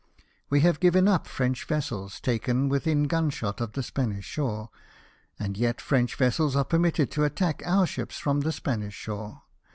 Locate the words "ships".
7.85-8.17